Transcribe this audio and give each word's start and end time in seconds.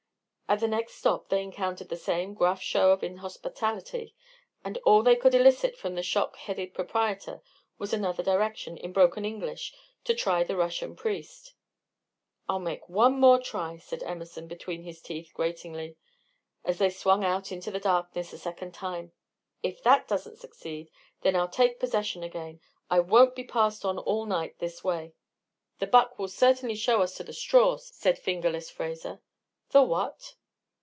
At 0.51 0.59
the 0.59 0.67
next 0.67 0.95
stop 0.95 1.29
they 1.29 1.41
encountered 1.43 1.87
the 1.87 1.95
same 1.95 2.33
gruff 2.33 2.61
show 2.61 2.91
of 2.91 3.05
inhospitality, 3.05 4.13
and 4.65 4.77
all 4.79 5.01
they 5.01 5.15
could 5.15 5.33
elicit 5.33 5.77
from 5.77 5.95
the 5.95 6.03
shock 6.03 6.35
headed 6.35 6.73
proprietor 6.73 7.41
was 7.77 7.93
another 7.93 8.21
direction, 8.21 8.75
in 8.75 8.91
broken 8.91 9.23
English, 9.23 9.73
to 10.03 10.13
try 10.13 10.43
the 10.43 10.57
Russian 10.57 10.93
priest. 10.97 11.53
"I'll 12.49 12.59
make 12.59 12.89
one 12.89 13.17
more 13.17 13.39
try," 13.39 13.77
said 13.77 14.03
Emerson, 14.03 14.47
between 14.49 14.83
his 14.83 15.01
teeth, 15.01 15.31
gratingly, 15.33 15.95
as 16.65 16.79
they 16.79 16.89
swung 16.89 17.23
out 17.23 17.53
into 17.53 17.71
the 17.71 17.79
darkness 17.79 18.33
a 18.33 18.37
second 18.37 18.73
time. 18.73 19.13
"If 19.63 19.81
that 19.83 20.05
doesn't 20.05 20.35
succeed, 20.39 20.91
then 21.21 21.33
I'll 21.33 21.47
take 21.47 21.79
possession 21.79 22.23
again. 22.23 22.59
I 22.89 22.99
won't 22.99 23.35
be 23.35 23.45
passed 23.45 23.85
on 23.85 23.97
all 23.99 24.25
night 24.25 24.59
this 24.59 24.83
way." 24.83 25.13
"The 25.79 25.87
'buck' 25.87 26.19
will 26.19 26.27
certainly 26.27 26.75
show 26.75 27.01
us 27.01 27.15
to 27.15 27.23
the 27.23 27.31
straw," 27.31 27.77
said 27.77 28.19
"Fingerless" 28.19 28.69
Fraser. 28.69 29.21
"The 29.69 29.83
what?" 29.83 30.35